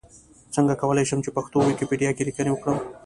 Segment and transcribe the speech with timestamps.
[0.55, 2.77] څنګه کولای شم چې پښتو ويکيپېډيا کې ليکنې وکړم؟